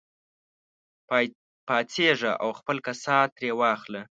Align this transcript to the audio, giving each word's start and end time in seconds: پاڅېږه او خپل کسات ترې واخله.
پاڅېږه 1.67 2.31
او 2.43 2.49
خپل 2.59 2.77
کسات 2.87 3.29
ترې 3.37 3.49
واخله. 3.59 4.01